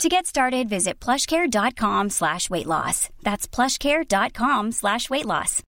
[0.00, 3.08] To get started, visit plushcare.com slash weight loss.
[3.22, 5.62] That's plushcare.com slash weight loss.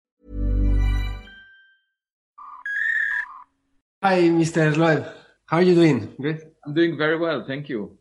[4.02, 4.76] Hi, Mr.
[4.76, 5.06] Loeb.
[5.46, 6.14] How are you doing?
[6.20, 6.40] Good?
[6.64, 7.98] I'm doing very well, thank you.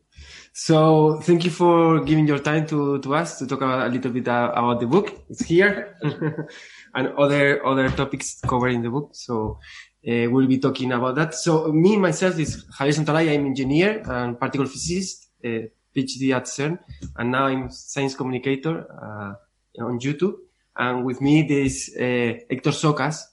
[0.53, 4.11] So, thank you for giving your time to, to us to talk about, a little
[4.11, 5.13] bit about the book.
[5.30, 5.97] It's here
[6.95, 9.11] and other other topics covered in the book.
[9.13, 9.59] So,
[10.08, 11.33] uh, we'll be talking about that.
[11.35, 13.33] So, me myself is Javier Santolaya.
[13.33, 15.30] I'm engineer and particle physicist.
[15.44, 16.79] Uh, PhD at CERN,
[17.17, 20.35] and now I'm science communicator uh, on YouTube.
[20.75, 23.23] And with me there's uh, Hector Socas,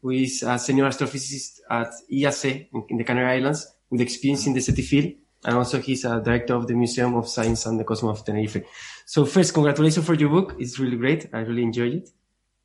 [0.00, 4.52] who is a senior astrophysicist at IAC in, in, the Canary Islands with experience in
[4.52, 5.12] the SETI field.
[5.44, 8.62] And also he's a director of the Museum of Science and the Cosmos of Tenerife.
[9.06, 10.54] So first, congratulations for your book.
[10.58, 11.28] It's really great.
[11.32, 12.10] I really enjoyed it.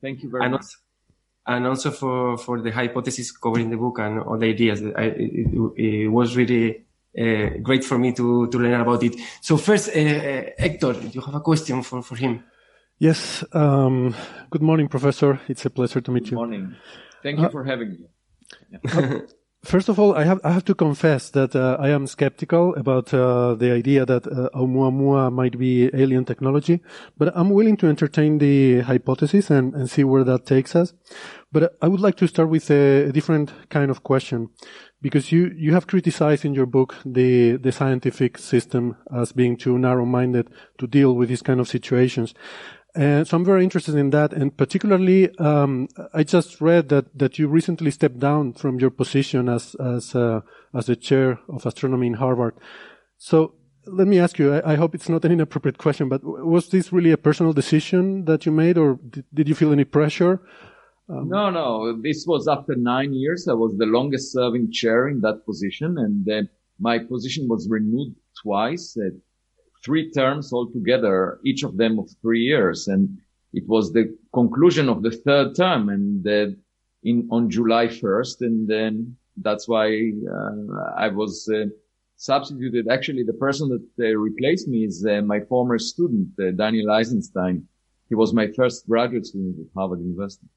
[0.02, 0.62] Thank you very and much.
[0.62, 0.78] Also,
[1.48, 4.84] and also for, for the hypothesis covered in the book and all the ideas.
[4.84, 6.87] I, it, it was really
[7.20, 9.16] uh, great for me to, to learn about it.
[9.42, 12.44] So first, uh, uh, Hector, you have a question for, for him.
[13.00, 13.44] Yes.
[13.54, 14.16] Um,
[14.50, 15.40] good morning, Professor.
[15.48, 16.38] It's a pleasure to meet good you.
[16.38, 16.76] Good morning.
[17.24, 18.08] Thank you for having me.
[18.72, 19.20] Yeah.
[19.64, 23.14] First of all, I have I have to confess that uh, I am skeptical about
[23.14, 26.80] uh, the idea that uh, Oumuamua might be alien technology,
[27.18, 30.94] but I'm willing to entertain the hypothesis and, and see where that takes us.
[31.52, 34.50] But I would like to start with a, a different kind of question
[35.02, 39.78] because you, you have criticized in your book the, the scientific system as being too
[39.78, 42.34] narrow-minded to deal with these kind of situations.
[42.96, 44.34] And so I'm very interested in that.
[44.34, 49.50] And particularly, um, I just read that, that you recently stepped down from your position
[49.50, 50.42] as, as, uh,
[50.74, 52.56] as the chair of astronomy in Harvard.
[53.20, 53.54] So
[53.86, 56.92] let me ask you, I, I, hope it's not an inappropriate question, but was this
[56.92, 60.42] really a personal decision that you made or did, did you feel any pressure?
[61.10, 62.02] Um, no, no.
[62.02, 63.48] This was after nine years.
[63.48, 66.42] I was the longest serving chair in that position, and uh,
[66.80, 69.10] my position was renewed twice, uh,
[69.84, 72.88] three terms altogether, each of them of three years.
[72.90, 73.18] And
[73.54, 76.48] it was the conclusion of the third term, and uh,
[77.04, 81.66] in on July 1st, and then that's why uh, I was uh,
[82.18, 82.90] substituted.
[82.90, 87.66] Actually, the person that uh, replaced me is my former student, Daniel Eisenstein.
[88.10, 90.48] He was my first graduate student at Harvard University.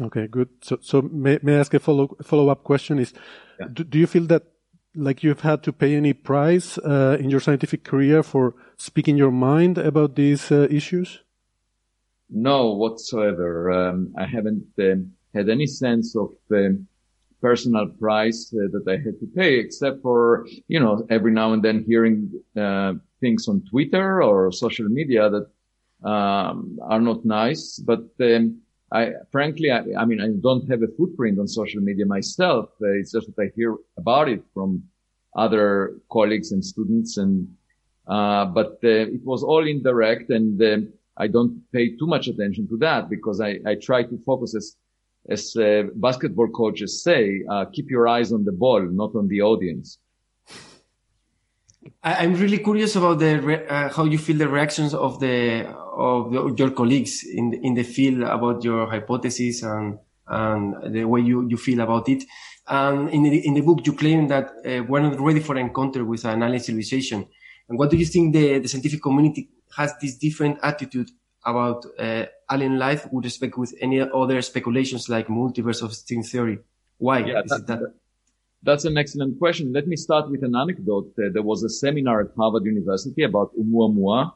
[0.00, 0.48] Okay, good.
[0.62, 2.98] So, so may, may I ask a follow follow up question?
[2.98, 3.12] Is
[3.58, 3.66] yeah.
[3.72, 4.44] do, do, you feel that
[4.94, 9.30] like you've had to pay any price uh, in your scientific career for speaking your
[9.30, 11.20] mind about these uh, issues?
[12.30, 13.70] No, whatsoever.
[13.70, 16.86] Um, I haven't um, had any sense of um,
[17.40, 21.62] personal price uh, that I had to pay, except for you know every now and
[21.62, 28.04] then hearing uh, things on Twitter or social media that um, are not nice, but
[28.20, 28.60] um,
[28.90, 32.70] I frankly, I, I, mean, I don't have a footprint on social media myself.
[32.80, 34.82] Uh, it's just that I hear about it from
[35.36, 37.48] other colleagues and students, and
[38.06, 42.66] uh, but uh, it was all indirect, and um, I don't pay too much attention
[42.68, 44.76] to that because I, I try to focus as
[45.28, 49.42] as uh, basketball coaches say, uh, keep your eyes on the ball, not on the
[49.42, 49.98] audience.
[52.02, 56.70] I'm really curious about the uh, how you feel the reactions of the of your
[56.70, 61.56] colleagues in the, in the field about your hypothesis and and the way you, you
[61.56, 62.22] feel about it.
[62.66, 65.66] And in the, in the book, you claim that uh, we're not ready for an
[65.66, 67.26] encounter with an alien civilization.
[67.68, 71.10] And what do you think the, the scientific community has this different attitude
[71.44, 76.58] about uh, alien life with respect with any other speculations like multiverse of string theory?
[76.98, 77.80] Why yeah, is it that?
[78.62, 79.72] That's an excellent question.
[79.72, 81.12] Let me start with an anecdote.
[81.18, 84.32] Uh, there was a seminar at Harvard University about Oumuamua.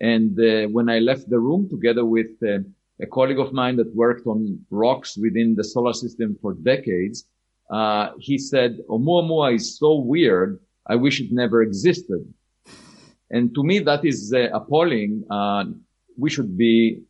[0.00, 2.58] And uh, when I left the room together with uh,
[3.00, 7.24] a colleague of mine that worked on rocks within the solar system for decades,
[7.70, 10.60] uh, he said, Oumuamua is so weird.
[10.86, 12.22] I wish it never existed.
[13.30, 15.24] And to me, that is uh, appalling.
[15.30, 15.64] Uh,
[16.18, 17.02] we should be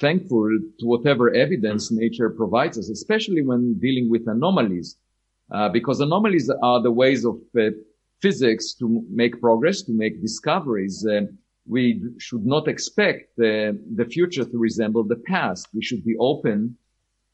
[0.00, 0.48] thankful
[0.80, 4.96] to whatever evidence nature provides us, especially when dealing with anomalies.
[5.50, 7.70] Uh, because anomalies are the ways of uh,
[8.20, 11.06] physics to make progress, to make discoveries.
[11.06, 11.22] Uh,
[11.66, 15.68] we should not expect the future to resemble the past.
[15.74, 16.76] We should be open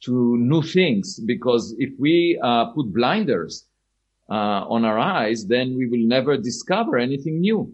[0.04, 3.66] to new things because if we uh, put blinders
[4.28, 7.72] uh, on our eyes, then we will never discover anything new.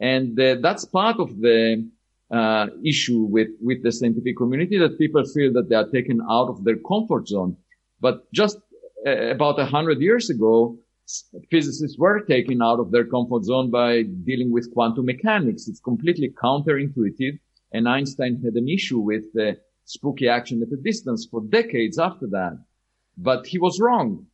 [0.00, 1.88] And that's part of the
[2.32, 6.48] uh, issue with, with the scientific community that people feel that they are taken out
[6.48, 7.56] of their comfort zone.
[8.00, 8.60] But just uh,
[9.04, 10.78] Uh, about a hundred years ago,
[11.50, 15.66] physicists were taken out of their comfort zone by dealing with quantum mechanics.
[15.68, 17.38] It's completely counterintuitive.
[17.72, 22.26] And Einstein had an issue with the spooky action at a distance for decades after
[22.28, 22.58] that.
[23.16, 24.26] But he was wrong.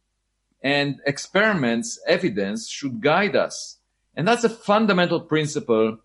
[0.62, 3.78] And experiments, evidence should guide us.
[4.16, 5.98] And that's a fundamental principle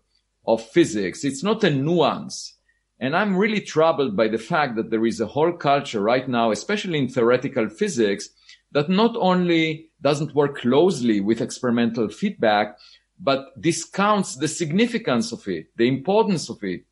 [0.46, 1.24] of physics.
[1.24, 2.54] It's not a nuance.
[3.00, 6.52] And I'm really troubled by the fact that there is a whole culture right now,
[6.52, 8.28] especially in theoretical physics,
[8.74, 12.76] that not only doesn't work closely with experimental feedback,
[13.18, 16.84] but discounts the significance of it, the importance of it.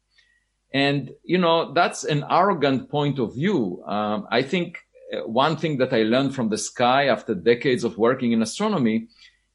[0.72, 3.82] And, you know, that's an arrogant point of view.
[3.84, 4.78] Um, I think
[5.12, 9.08] uh, one thing that I learned from the sky after decades of working in astronomy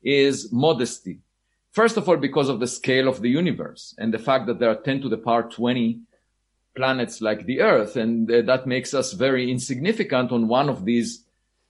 [0.04, 1.20] is modesty.
[1.72, 4.70] First of all, because of the scale of the universe and the fact that there
[4.70, 6.02] are 10 to the power 20
[6.76, 7.96] planets like the Earth.
[7.96, 11.24] And uh, that makes us very insignificant on one of these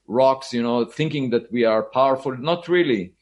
[0.08, 2.36] rocks, you know, thinking that we are powerful.
[2.38, 3.14] Not really.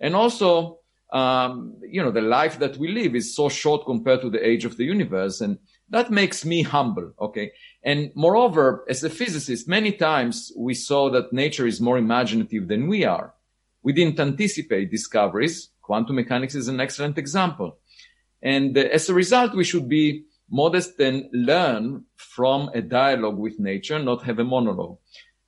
[0.00, 0.78] And also,
[1.12, 4.64] um, you know, the life that we live is so short compared to the age
[4.64, 5.40] of the universe.
[5.40, 5.58] And
[5.90, 7.12] that makes me humble.
[7.20, 7.52] Okay.
[7.82, 12.88] And moreover, as a physicist, many times we saw that nature is more imaginative than
[12.88, 13.34] we are.
[13.82, 15.68] We didn't anticipate discoveries.
[15.82, 17.78] Quantum mechanics is an excellent example.
[18.40, 23.58] And uh, as a result, we should be modest and learn from a dialogue with
[23.58, 24.98] nature, not have a monologue.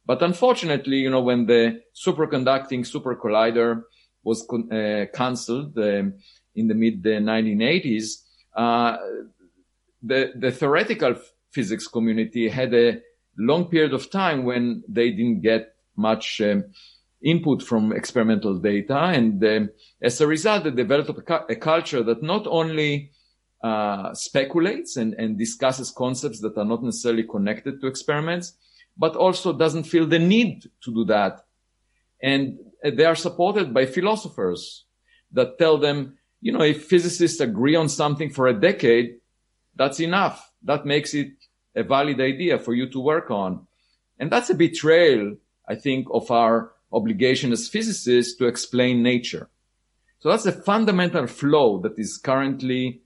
[0.06, 3.82] But unfortunately, you know, when the superconducting super collider
[4.22, 6.14] was con- uh, cancelled um,
[6.54, 8.22] in the mid 1980s,
[8.54, 8.96] uh,
[10.02, 11.14] the, the theoretical
[11.52, 13.00] physics community had a
[13.38, 16.64] long period of time when they didn't get much um,
[17.22, 18.96] input from experimental data.
[18.96, 19.70] And um,
[20.02, 23.10] as a result, they developed a, cu- a culture that not only
[23.62, 28.56] uh, speculates and, and discusses concepts that are not necessarily connected to experiments,
[28.96, 31.40] but also doesn't feel the need to do that.
[32.22, 34.84] And they are supported by philosophers
[35.32, 39.16] that tell them, you know, if physicists agree on something for a decade,
[39.74, 40.52] that's enough.
[40.62, 41.32] That makes it
[41.74, 43.66] a valid idea for you to work on.
[44.18, 45.36] And that's a betrayal,
[45.68, 49.48] I think, of our obligation as physicists to explain nature.
[50.20, 53.02] So that's a fundamental flaw that is currently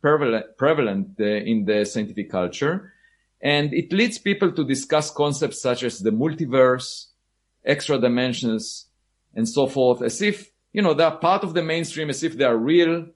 [0.00, 2.92] prevalent, prevalent uh, in the scientific culture.
[3.40, 7.06] And it leads people to discuss concepts such as the multiverse,
[7.64, 8.86] extra dimensions,
[9.34, 12.44] and so forth, as if, you know, they're part of the mainstream, as if they
[12.44, 13.06] are real.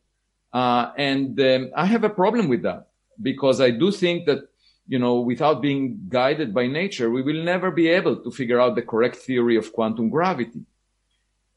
[0.53, 2.89] Uh, and um, I have a problem with that
[3.21, 4.49] because I do think that,
[4.87, 8.75] you know, without being guided by nature, we will never be able to figure out
[8.75, 10.63] the correct theory of quantum gravity.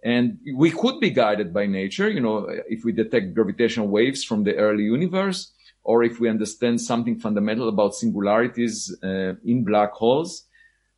[0.03, 4.43] And we could be guided by nature, you know, if we detect gravitational waves from
[4.43, 5.51] the early universe,
[5.85, 10.45] or if we understand something fundamental about singularities uh, in black holes.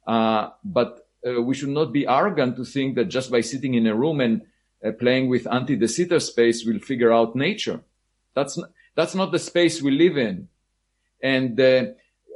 [0.07, 3.85] Uh, but uh, we should not be arrogant to think that just by sitting in
[3.85, 4.41] a room and
[4.99, 7.81] playing with anti de Sitter space, we'll figure out nature.
[8.33, 10.47] That's not, that's not the space we live in.
[11.21, 11.85] And uh,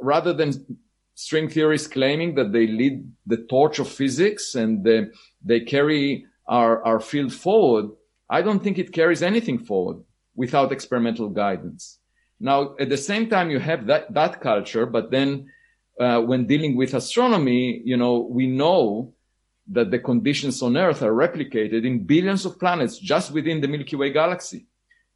[0.01, 0.77] rather than
[1.15, 5.04] string theorists claiming that they lead the torch of physics and uh,
[5.42, 7.92] they carry our, our field forward,
[8.30, 10.04] I don't think it carries anything forward
[10.36, 12.00] without experimental guidance.
[12.44, 15.52] Now, at the same time, you have that, that culture, but then
[16.00, 19.14] uh, when dealing with astronomy, you know, we know
[19.68, 23.95] that the conditions on Earth are replicated in billions of planets just within the Milky
[23.95, 24.66] Way galaxy.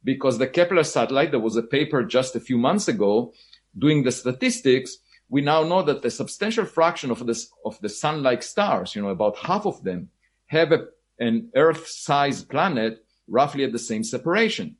[0.04, 3.32] Because the Kepler satellite, there was a paper just a few months ago
[3.76, 4.98] doing the statistics.
[5.28, 9.08] We now know that a substantial fraction of this, of the sun-like stars, you know,
[9.08, 10.10] about half of them
[10.46, 10.86] have a,
[11.18, 14.76] an Earth-sized planet roughly at the same separation.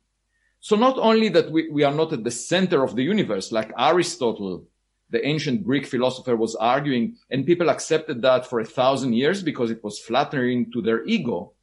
[0.67, 3.71] So not only that we, we are not at the center of the universe, like
[3.79, 4.65] Aristotle,
[5.09, 9.71] the ancient Greek philosopher was arguing, and people accepted that for a thousand years because
[9.71, 11.53] it was flattering to their ego.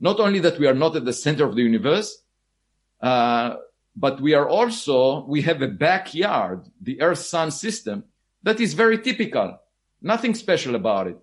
[0.00, 2.24] Not only that we are not at the center of the universe,
[3.00, 3.54] uh,
[3.94, 8.02] but we are also, we have a backyard, the Earth Sun system,
[8.42, 9.60] that is very typical.
[10.02, 11.18] Nothing special about it.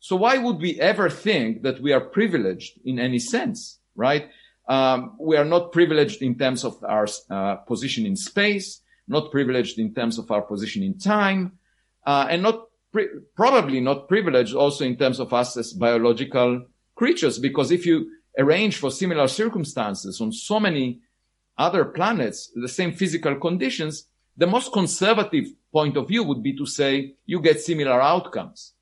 [0.00, 4.28] So why would we ever think that we are privileged in any sense, right?
[4.68, 9.78] Um, we are not privileged in terms of our uh, position in space, not privileged
[9.78, 11.58] in terms of our position in time,
[12.06, 12.66] uh, and not
[13.34, 17.38] probably not privileged also in terms of us as biological creatures.
[17.38, 21.00] Because if you arrange for similar circumstances on so many
[21.58, 26.66] other planets, the same physical conditions, the most conservative point of view would be to
[26.66, 28.74] say you get similar outcomes.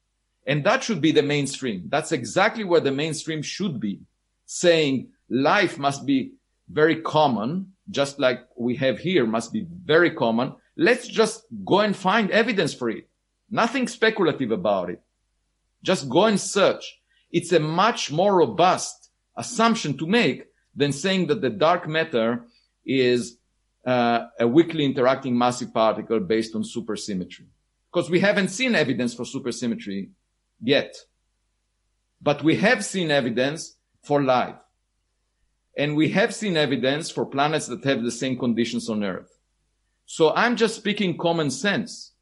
[0.46, 1.84] And that should be the mainstream.
[1.88, 4.00] That's exactly where the mainstream should be
[4.46, 6.32] saying life must be
[6.68, 10.54] very common, just like we have here must be very common.
[10.76, 13.08] Let's just go and find evidence for it.
[13.50, 15.02] Nothing speculative about it.
[15.82, 17.00] Just go and search.
[17.32, 22.44] It's a much more robust assumption to make than saying that the dark matter
[22.84, 23.38] is
[23.87, 27.46] uh, a weakly interacting massive particle based on supersymmetry.
[27.92, 30.10] Because we haven't seen evidence for supersymmetry
[30.62, 30.94] yet.
[32.22, 34.56] But we have seen evidence for life.
[35.80, 39.38] And we have seen evidence for planets that have the same conditions on Earth.
[40.04, 42.12] So I'm just speaking common sense.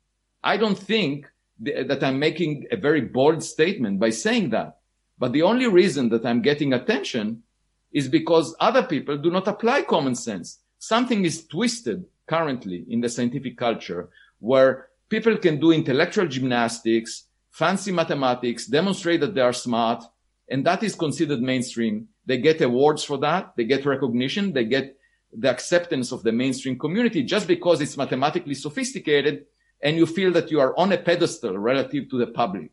[0.44, 1.26] I don't think
[1.64, 4.78] th- that I'm making a very bold statement by saying that.
[5.18, 7.42] But the only reason that I'm getting attention
[7.90, 10.60] is because other people do not apply common sense.
[10.78, 17.90] Something is twisted currently in the scientific culture where people can do intellectual gymnastics, fancy
[17.90, 20.04] mathematics, demonstrate that they are smart,
[20.50, 22.08] and that is considered mainstream.
[22.26, 23.54] They get awards for that.
[23.56, 24.52] They get recognition.
[24.52, 24.96] They get
[25.32, 29.44] the acceptance of the mainstream community just because it's mathematically sophisticated
[29.82, 32.70] and you feel that you are on a pedestal relative to the public.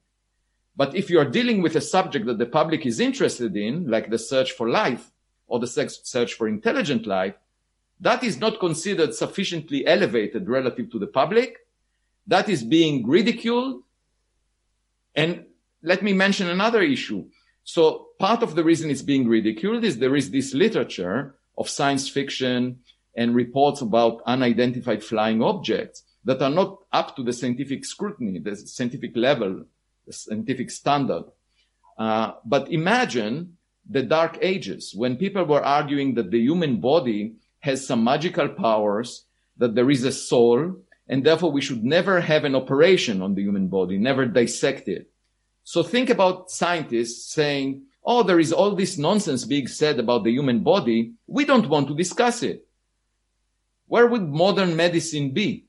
[0.75, 4.09] But if you are dealing with a subject that the public is interested in, like
[4.09, 5.11] the search for life
[5.47, 7.35] or the search for intelligent life,
[8.01, 11.57] that is not considered sufficiently elevated relative to the public.
[12.27, 13.83] That is being ridiculed.
[15.13, 15.45] And
[15.81, 17.25] let me mention another issue.
[17.65, 22.07] So part of the reason it's being ridiculed is there is this literature of science
[22.07, 22.79] fiction
[23.17, 28.55] and reports about unidentified flying objects that are not up to the scientific scrutiny, the
[28.55, 29.65] scientific level,
[30.05, 31.25] the scientific standard.
[31.97, 33.57] Uh, but imagine
[33.89, 39.25] the dark ages when people were arguing that the human body has some magical powers,
[39.57, 40.75] that there is a soul,
[41.07, 45.09] and therefore we should never have an operation on the human body, never dissect it.
[45.65, 50.31] So think about scientists saying, oh, there is all this nonsense being said about the
[50.31, 51.13] human body.
[51.25, 52.67] We don't want to discuss it.
[53.87, 55.65] Where would modern medicine be?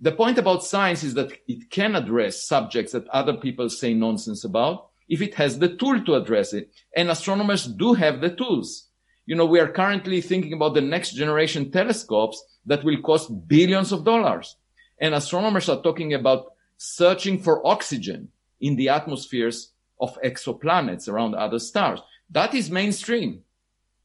[0.00, 4.44] The point about science is that it can address subjects that other people say nonsense
[4.44, 6.70] about if it has the tool to address it.
[6.96, 8.88] And astronomers do have the tools.
[9.26, 13.90] You know, we are currently thinking about the next generation telescopes that will cost billions
[13.90, 14.56] of dollars.
[15.00, 18.28] And astronomers are talking about searching for oxygen
[18.64, 22.00] in the atmospheres of exoplanets around other stars.
[22.30, 23.42] That is mainstream.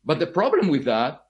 [0.03, 1.23] But the problem with that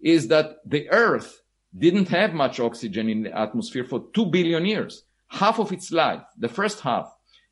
[0.00, 1.42] is that the Earth
[1.78, 6.24] didn't have much oxygen in the atmosphere for two billion years, half of its life,
[6.36, 7.08] the first half.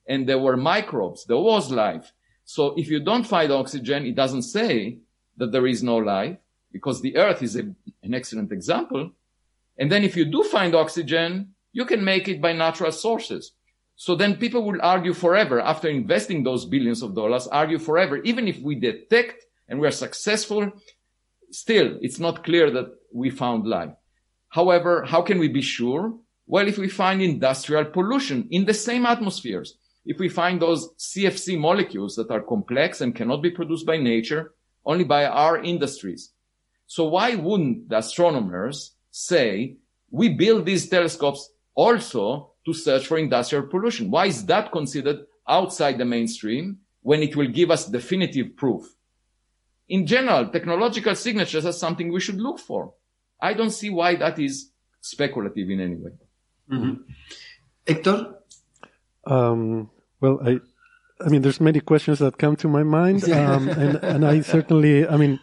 [0.08, 2.12] And there were microbes, there was life.
[2.44, 4.98] So if you don't find oxygen, it doesn't say
[5.36, 6.38] that there is no life
[6.72, 7.62] because the Earth is a,
[8.02, 9.12] an excellent example.
[9.78, 13.52] And then if you do find oxygen, you can make it by natural sources.
[14.00, 18.48] So then people will argue forever after investing those billions of dollars, argue forever, even
[18.48, 20.72] if we detect and we are successful,
[21.50, 23.90] still it's not clear that we found life.
[24.48, 26.14] However, how can we be sure?
[26.46, 29.76] Well, if we find industrial pollution in the same atmospheres,
[30.06, 34.54] if we find those CFC molecules that are complex and cannot be produced by nature,
[34.86, 36.32] only by our industries.
[36.86, 39.76] So why wouldn't the astronomers say,
[40.10, 44.10] we build these telescopes also to search for industrial pollution.
[44.10, 48.84] Why is that considered outside the mainstream when it will give us definitive proof?
[49.88, 52.94] In general, technological signatures are something we should look for.
[53.40, 56.12] I don't see why that is speculative in any way.
[56.70, 56.94] Mm-hmm.
[57.86, 58.34] Hector?
[59.26, 60.60] Um, well, I,
[61.24, 65.06] I mean, there's many questions that come to my mind, um, and, and I certainly,
[65.06, 65.40] I mean,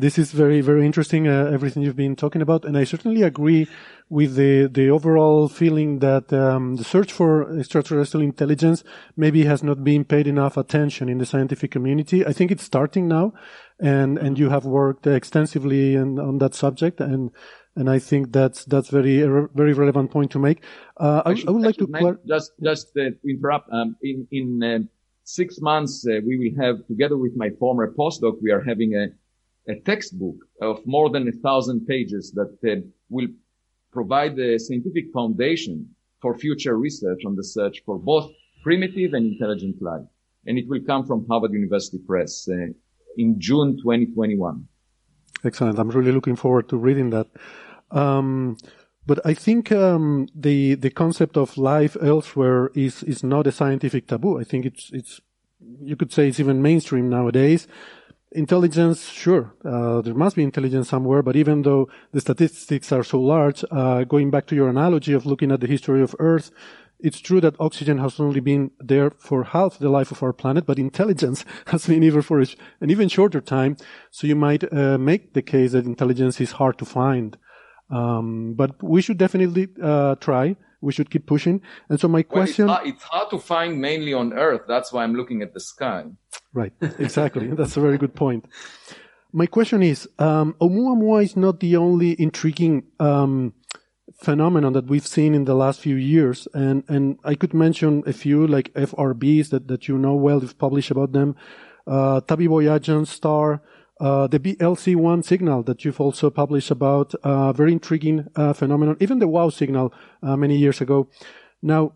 [0.00, 2.64] this is very, very interesting, uh, everything you've been talking about.
[2.64, 3.68] And I certainly agree
[4.08, 8.82] with the, the overall feeling that um, the search for extraterrestrial intelligence
[9.16, 12.26] maybe has not been paid enough attention in the scientific community.
[12.26, 13.32] I think it's starting now.
[13.78, 17.00] And, and you have worked extensively in, on that subject.
[17.00, 17.30] And,
[17.76, 19.22] and I think that's that's very
[19.54, 20.62] very relevant point to make.
[20.96, 23.72] Uh, I, I, would like to clar- just just uh, interrupt.
[23.72, 24.78] Um, in in uh,
[25.24, 29.06] six months, uh, we will have together with my former postdoc, we are having a
[29.70, 33.28] a textbook of more than a thousand pages that uh, will
[33.92, 35.88] provide the scientific foundation
[36.20, 38.30] for future research on the search for both
[38.62, 40.06] primitive and intelligent life.
[40.46, 42.72] And it will come from Harvard University Press uh,
[43.16, 44.66] in June 2021.
[45.44, 45.78] Excellent.
[45.78, 47.28] I'm really looking forward to reading that.
[47.90, 48.56] Um,
[49.06, 54.06] but I think um, the the concept of life elsewhere is is not a scientific
[54.06, 54.38] taboo.
[54.38, 55.20] I think it's it's
[55.80, 57.66] you could say it's even mainstream nowadays
[58.32, 63.20] intelligence, sure, uh, there must be intelligence somewhere, but even though the statistics are so
[63.20, 66.50] large, uh, going back to your analogy of looking at the history of Earth,
[67.02, 70.66] it's true that oxygen has only been there for half the life of our planet,
[70.66, 73.76] but intelligence has been here for an even shorter time.
[74.10, 77.36] So you might uh, make the case that intelligence is hard to find.
[77.90, 80.56] Um, but we should definitely uh, try.
[80.80, 81.60] We should keep pushing.
[81.88, 84.62] And so my question: well, it's, hard, it's, hard, to find mainly on Earth.
[84.66, 86.04] That's why I'm looking at the sky.
[86.52, 86.72] Right.
[86.98, 87.46] Exactly.
[87.58, 88.46] That's a very good point.
[89.32, 93.54] My question is: um, Oumuamua is not the only intriguing um,
[94.22, 96.46] phenomenon that we've seen in the last few years.
[96.54, 100.58] And, and I could mention a few like FRBs that, that you know well, you've
[100.58, 101.36] published about them.
[101.86, 102.46] Uh, Tabby
[103.04, 103.62] star,
[104.00, 109.18] uh, the BLC1 signal that you've also published about, uh, very intriguing, uh, phenomenon, even
[109.18, 109.92] the WOW signal,
[110.22, 111.08] uh, many years ago.
[111.62, 111.92] Now,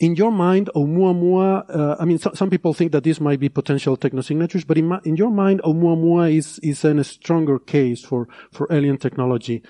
[0.00, 3.48] in your mind, Oumuamua, uh, I mean, so, some people think that this might be
[3.48, 8.66] potential technosignatures, but in, in your mind, Oumuamua is, is a stronger case for, for
[8.72, 9.62] alien technology.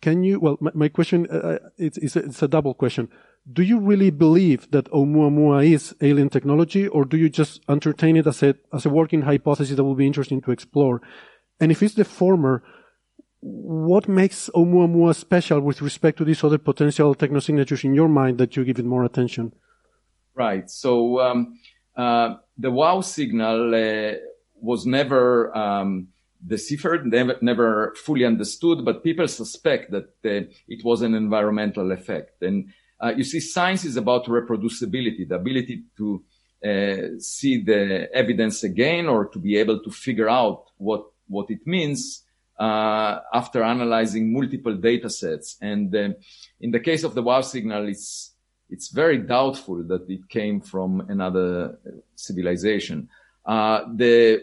[0.00, 1.26] Can you, well, my, my question,
[1.76, 3.08] it's, it's, a, it's a double question.
[3.50, 8.26] Do you really believe that Oumuamua is alien technology, or do you just entertain it
[8.26, 11.00] as a, as a working hypothesis that will be interesting to explore?
[11.60, 12.64] And if it's the former,
[13.40, 18.56] what makes Oumuamua special with respect to these other potential technosignatures in your mind that
[18.56, 19.52] you give it more attention?
[20.34, 20.68] Right.
[20.68, 21.60] So um,
[21.96, 24.14] uh, the WOW signal uh,
[24.60, 26.08] was never um,
[26.44, 32.42] deciphered, never, never fully understood, but people suspect that uh, it was an environmental effect.
[32.42, 36.22] And uh, you see, science is about reproducibility, the ability to
[36.64, 41.66] uh, see the evidence again or to be able to figure out what, what it
[41.66, 42.22] means
[42.58, 45.56] uh, after analyzing multiple data sets.
[45.60, 46.08] And uh,
[46.60, 48.32] in the case of the WOW signal, it's,
[48.70, 51.78] it's very doubtful that it came from another
[52.14, 53.08] civilization.
[53.44, 54.40] Uh, the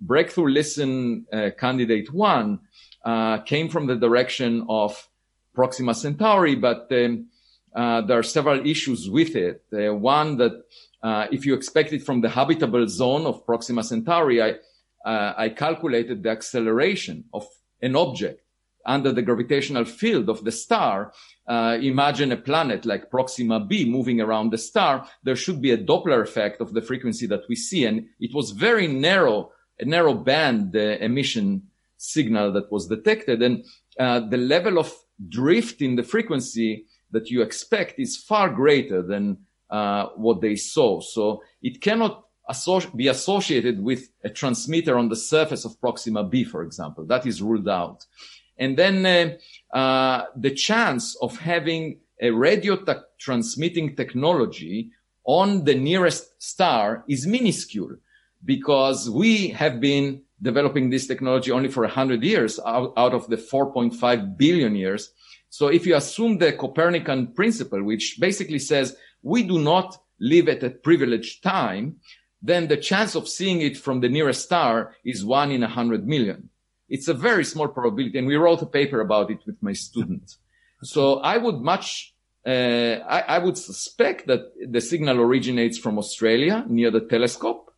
[0.00, 2.60] breakthrough listen uh, candidate one
[3.04, 5.08] uh, came from the direction of
[5.54, 7.26] Proxima Centauri, but um,
[7.74, 9.62] uh, there are several issues with it.
[9.72, 10.52] Uh, one that
[11.02, 14.54] uh, if you expect it from the habitable zone of Proxima Centauri, I,
[15.04, 17.46] uh, I calculated the acceleration of
[17.80, 18.40] an object
[18.86, 21.12] under the gravitational field of the star,
[21.46, 25.78] uh, imagine a planet like Proxima b moving around the star, there should be a
[25.78, 27.84] Doppler effect of the frequency that we see.
[27.84, 31.62] And it was very narrow a narrow band emission
[31.96, 33.42] signal that was detected.
[33.42, 33.64] And
[33.98, 34.92] uh, the level of
[35.28, 39.38] drift in the frequency that you expect is far greater than
[39.70, 41.00] uh, what they saw.
[41.00, 46.44] So it cannot associ- be associated with a transmitter on the surface of Proxima b,
[46.44, 47.04] for example.
[47.06, 48.06] That is ruled out.
[48.56, 52.76] And then uh, uh the chance of having a radio
[53.18, 54.90] transmitting technology
[55.24, 57.96] on the nearest star is minuscule
[58.44, 63.36] because we have been developing this technology only for 100 years out, out of the
[63.36, 65.12] 4.5 billion years.
[65.50, 70.62] So if you assume the Copernican principle, which basically says we do not live at
[70.62, 71.96] a privileged time,
[72.42, 76.06] then the chance of seeing it from the nearest star is one in a hundred
[76.06, 76.50] million.
[76.88, 78.18] It's a very small probability.
[78.18, 80.38] And we wrote a paper about it with my students.
[80.82, 82.14] So I would much,
[82.46, 87.72] uh, I, I would suspect that the signal originates from Australia near the telescope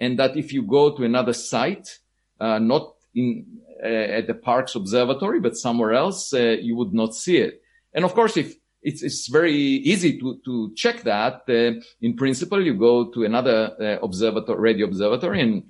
[0.00, 1.98] and that if you go to another site,
[2.40, 3.46] uh, not in
[3.86, 7.62] at the Parkes Observatory, but somewhere else, uh, you would not see it.
[7.94, 12.64] And of course, if it's, it's very easy to, to check that, uh, in principle,
[12.64, 15.64] you go to another uh, observatory, radio observatory, and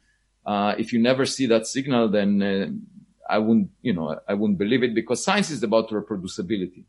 [0.47, 2.83] uh, if you never see that signal, then
[3.29, 6.85] I wouldn't, you know, I wouldn't believe it because science is about reproducibility.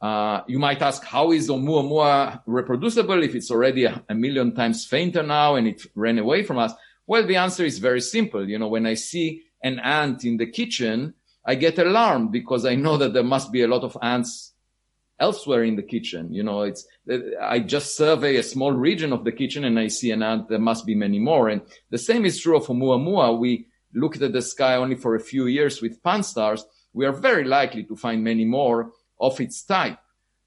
[0.00, 4.84] Uh, you might ask, how is Oumuamua reproducible if it's already a, a, million times
[4.84, 6.72] fainter now and it ran away from us?
[7.06, 8.48] Well, the answer is very simple.
[8.48, 11.14] You know, when I see an ant in the kitchen,
[11.44, 14.52] I get alarmed because I know that there must be a lot of ants
[15.18, 16.32] elsewhere in the kitchen.
[16.32, 16.86] You know, it's,
[17.40, 20.48] I just survey a small region of the kitchen and I see an ant.
[20.48, 21.48] There must be many more.
[21.48, 23.38] And the same is true of Oumuamua.
[23.38, 26.64] We looked at the sky only for a few years with Pan-STARRS.
[26.92, 29.98] We are very likely to find many more of its type.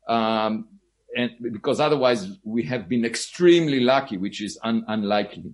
[0.07, 0.67] Um,
[1.15, 5.53] and because otherwise we have been extremely lucky, which is un- unlikely.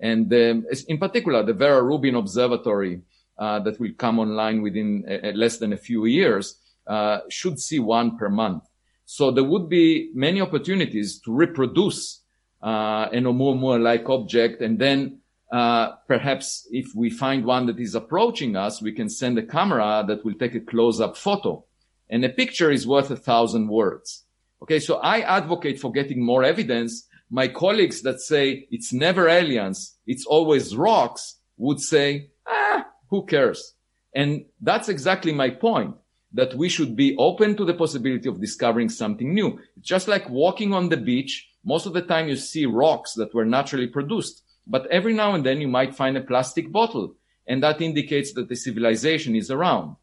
[0.00, 3.00] And um, in particular, the Vera Rubin Observatory
[3.38, 7.78] uh, that will come online within uh, less than a few years uh, should see
[7.78, 8.64] one per month.
[9.04, 12.22] So there would be many opportunities to reproduce
[12.62, 15.20] uh, an Oumuamua-like object, and then
[15.52, 20.04] uh, perhaps if we find one that is approaching us, we can send a camera
[20.08, 21.64] that will take a close-up photo
[22.08, 24.24] and a picture is worth a thousand words.
[24.62, 24.78] Okay.
[24.78, 27.06] So I advocate for getting more evidence.
[27.30, 33.74] My colleagues that say it's never aliens, it's always rocks would say, ah, who cares?
[34.14, 35.94] And that's exactly my point.
[36.32, 39.58] that we should be open to the possibility of discovering something new.
[39.80, 41.48] Just like walking on the beach.
[41.64, 45.44] Most of the time you see rocks that were naturally produced, but every now and
[45.44, 47.14] then you might find a plastic bottle
[47.46, 49.96] and that indicates that the civilization is around.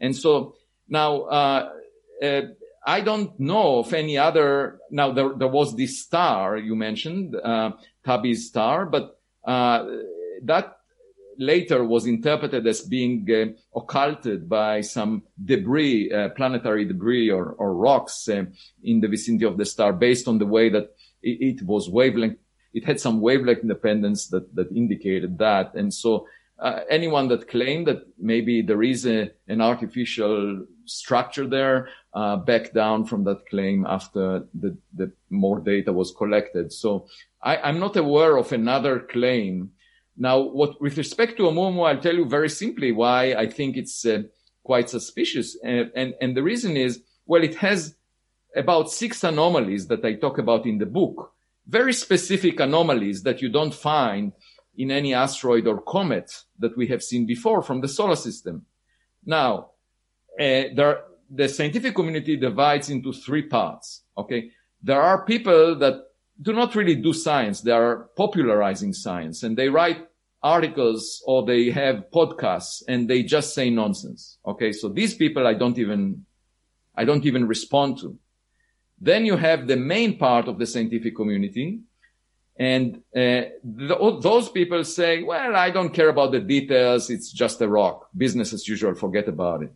[0.00, 0.54] And so
[0.88, 1.70] now, uh,
[2.22, 2.40] uh,
[2.86, 4.78] I don't know of any other.
[4.90, 7.72] Now there, there was this star you mentioned, uh,
[8.04, 9.84] Tabby's star, but uh,
[10.44, 10.76] that
[11.38, 17.74] later was interpreted as being uh, occulted by some debris, uh, planetary debris or, or
[17.74, 18.44] rocks uh,
[18.84, 22.38] in the vicinity of the star based on the way that it, it, was wavelength.
[22.72, 25.74] It had some wavelength independence that, that indicated that.
[25.74, 26.26] And so
[26.58, 32.72] uh, anyone that claimed that maybe there is a, an artificial structure there uh, back
[32.72, 36.72] down from that claim after the, the more data was collected.
[36.72, 37.06] So
[37.42, 39.70] I, I'm not aware of another claim
[40.16, 44.04] now, what with respect to Oumuamua, I'll tell you very simply why I think it's
[44.06, 44.22] uh,
[44.64, 45.56] quite suspicious.
[45.62, 47.94] And, and, and the reason is, well, it has
[48.54, 51.32] about six anomalies that I talk about in the book.
[51.68, 54.32] Very specific anomalies that you don't find
[54.78, 58.64] in any asteroid or comet that we have seen before from the solar system.
[59.24, 59.70] Now,
[60.40, 64.02] uh, there, the scientific community divides into three parts.
[64.16, 64.50] Okay.
[64.82, 65.94] There are people that
[66.40, 67.60] do not really do science.
[67.60, 70.06] They are popularizing science and they write
[70.42, 74.38] articles or they have podcasts and they just say nonsense.
[74.46, 74.72] Okay.
[74.72, 76.24] So these people I don't even,
[76.94, 78.18] I don't even respond to.
[79.00, 81.80] Then you have the main part of the scientific community.
[82.58, 87.10] And uh, th- those people say, well, I don't care about the details.
[87.10, 88.08] It's just a rock.
[88.16, 88.94] Business as usual.
[88.94, 89.72] Forget about it.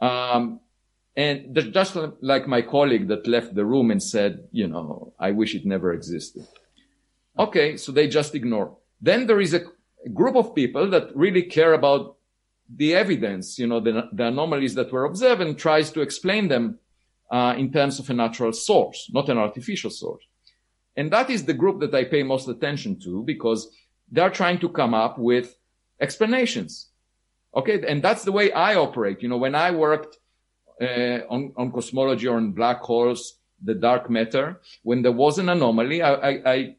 [0.00, 0.60] Um,
[1.16, 5.54] and just like my colleague that left the room and said, you know, I wish
[5.54, 6.46] it never existed.
[7.38, 8.76] Okay, so they just ignore.
[9.00, 9.64] Then there is a
[10.12, 12.16] group of people that really care about
[12.68, 16.78] the evidence, you know, the, the anomalies that were observed and tries to explain them
[17.30, 20.24] uh, in terms of a natural source, not an artificial source.
[20.96, 23.68] And that is the group that I pay most attention to because
[24.10, 25.56] they're trying to come up with
[26.00, 26.90] explanations.
[27.56, 27.82] Okay.
[27.86, 29.22] And that's the way I operate.
[29.22, 30.18] You know, when I worked
[30.80, 35.48] uh, on, on cosmology or on black holes, the dark matter, when there was an
[35.48, 36.76] anomaly, I, I, I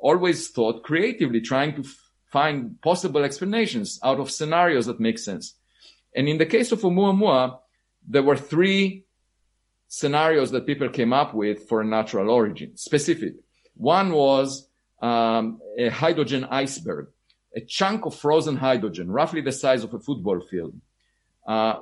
[0.00, 1.96] always thought creatively, trying to f-
[2.32, 5.54] find possible explanations out of scenarios that make sense.
[6.16, 7.58] And in the case of Oumuamua,
[8.08, 9.04] there were three
[9.88, 13.34] scenarios that people came up with for a natural origin, specific.
[13.76, 14.68] One was
[15.00, 17.08] um, a hydrogen iceberg,
[17.54, 20.74] a chunk of frozen hydrogen, roughly the size of a football field.
[21.46, 21.80] Uh,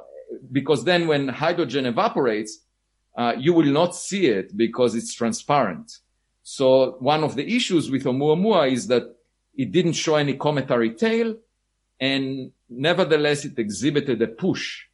[0.50, 2.58] because then when hydrogen evaporates,
[3.16, 5.98] uh, you will not see it because it's transparent.
[6.42, 9.04] So one of the issues with Oumuamua is that
[9.54, 11.36] it didn't show any cometary tail,
[12.00, 14.84] and nevertheless it exhibited a push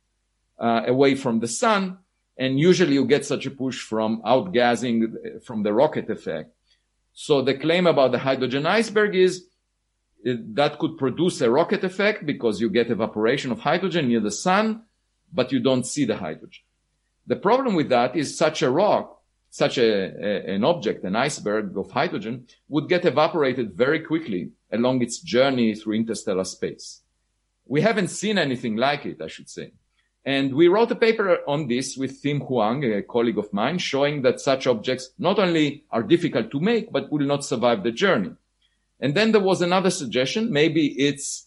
[0.59, 1.99] uh, away from the sun.
[2.37, 6.51] And usually you get such a push from outgassing from the rocket effect.
[7.15, 9.48] So the claim about the hydrogen iceberg is
[10.25, 14.83] that could produce a rocket effect because you get evaporation of hydrogen near the sun
[15.33, 16.63] but you don't see the hydrogen.
[17.27, 21.77] The problem with that is such a rock, such a, a, an object, an iceberg
[21.77, 27.03] of hydrogen would get evaporated very quickly along its journey through interstellar space.
[27.67, 29.73] We haven't seen anything like it, I should say.
[30.25, 34.23] And we wrote a paper on this with Thiem Hoang, a colleague of mine, showing
[34.23, 38.33] that such objects not only are difficult to make, but will not survive the journey.
[39.01, 40.53] And then there was another suggestion.
[40.53, 41.47] Maybe it's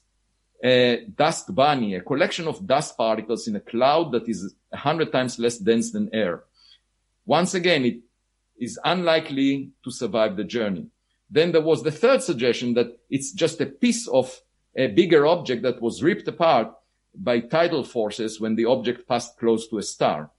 [0.64, 5.12] a dust bunny, a collection of dust particles in a cloud that is a hundred
[5.12, 6.44] times less dense than air.
[7.26, 8.00] Once again, it
[8.60, 10.88] is unlikely to survive the journey.
[11.30, 14.40] Then there was the third suggestion that it's just a piece of
[14.76, 16.74] a bigger object that was ripped apart
[17.16, 20.30] by tidal forces when the object passed close to a star.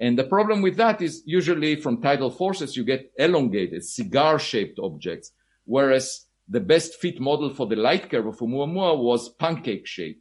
[0.00, 4.78] And the problem with that is usually from tidal forces, you get elongated, cigar shaped
[4.78, 5.32] objects,
[5.64, 10.20] whereas the best fit model for the light curve of Oumuamua was pancake shaped.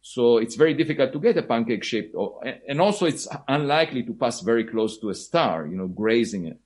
[0.00, 2.16] So it's very difficult to get a pancake shaped,
[2.68, 6.58] and also it's unlikely to pass very close to a star, you know, grazing it.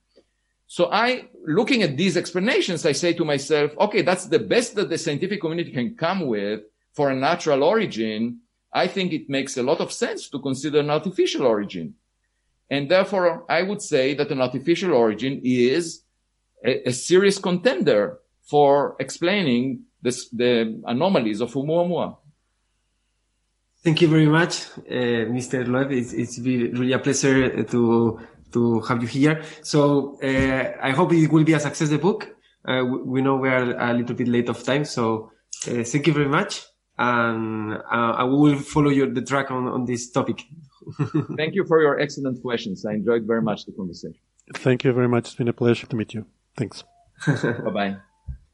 [0.65, 4.89] So I, looking at these explanations, I say to myself, okay, that's the best that
[4.89, 6.61] the scientific community can come with
[6.93, 8.39] for a natural origin.
[8.73, 11.93] I think it makes a lot of sense to consider an artificial origin.
[12.69, 16.01] And therefore, I would say that an artificial origin is
[16.65, 22.17] a, a serious contender for explaining this, the anomalies of Oumuamua.
[23.83, 25.67] Thank you very much, uh, Mr.
[25.67, 25.91] Loeb.
[25.91, 28.19] It's, it's been really a pleasure to
[28.53, 29.43] to have you here.
[29.61, 31.89] So uh, I hope it will be a success.
[31.89, 32.33] The book.
[32.65, 35.31] Uh, we know we are a little bit late of time, so
[35.69, 36.65] uh, thank you very much.
[36.97, 40.43] and uh, I will follow your, the track on, on this topic.
[41.37, 42.85] Thank you for your excellent questions.
[42.85, 44.19] I enjoyed very much the conversation.
[44.55, 45.27] Thank you very much.
[45.27, 46.25] It's been a pleasure to meet you.
[46.55, 46.83] Thanks.
[47.27, 47.97] Bye-bye.